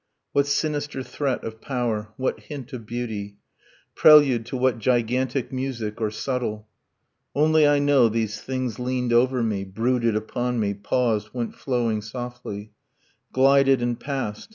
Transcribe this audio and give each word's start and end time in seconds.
What 0.31 0.47
sinister 0.47 1.03
threat 1.03 1.43
of 1.43 1.61
power? 1.61 2.11
What 2.17 2.39
hint 2.39 2.73
of 2.73 2.87
beauty? 2.87 3.37
Prelude 3.93 4.47
to 4.47 4.57
what 4.57 4.79
gigantic 4.79 5.51
music, 5.53 6.01
or 6.01 6.09
subtle? 6.09 6.67
Only 7.35 7.67
I 7.67 7.77
know 7.77 8.09
these 8.09 8.41
things 8.41 8.79
leaned 8.79 9.13
over 9.13 9.43
me, 9.43 9.63
Brooded 9.63 10.15
upon 10.15 10.59
me, 10.59 10.73
paused, 10.73 11.29
went 11.33 11.53
flowing 11.53 12.01
softly, 12.01 12.71
Glided 13.31 13.79
and 13.79 13.99
passed. 13.99 14.49